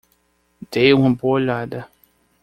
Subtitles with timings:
[0.71, 1.87] Dê uma boa olhada.